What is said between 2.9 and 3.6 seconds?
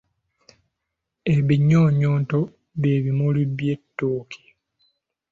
bimuli